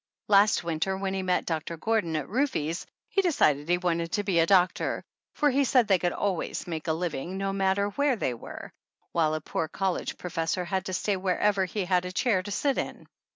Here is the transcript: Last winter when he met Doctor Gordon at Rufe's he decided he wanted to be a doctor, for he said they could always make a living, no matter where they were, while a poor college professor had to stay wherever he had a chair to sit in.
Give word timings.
Last 0.27 0.63
winter 0.63 0.97
when 0.97 1.13
he 1.13 1.21
met 1.21 1.45
Doctor 1.45 1.77
Gordon 1.77 2.15
at 2.15 2.27
Rufe's 2.27 2.87
he 3.07 3.21
decided 3.21 3.69
he 3.69 3.77
wanted 3.77 4.11
to 4.13 4.23
be 4.23 4.39
a 4.39 4.47
doctor, 4.47 5.03
for 5.35 5.51
he 5.51 5.63
said 5.63 5.87
they 5.87 5.99
could 5.99 6.11
always 6.11 6.65
make 6.65 6.87
a 6.87 6.93
living, 6.93 7.37
no 7.37 7.53
matter 7.53 7.89
where 7.89 8.15
they 8.15 8.33
were, 8.33 8.73
while 9.11 9.35
a 9.35 9.41
poor 9.41 9.67
college 9.67 10.17
professor 10.17 10.65
had 10.65 10.85
to 10.85 10.93
stay 10.93 11.17
wherever 11.17 11.65
he 11.65 11.85
had 11.85 12.05
a 12.05 12.11
chair 12.11 12.41
to 12.41 12.49
sit 12.49 12.79
in. 12.79 13.05